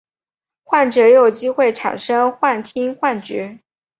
[0.63, 3.59] 患者也有机会产生幻听幻觉。